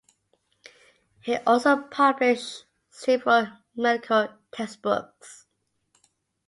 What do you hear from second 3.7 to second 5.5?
medical textbooks.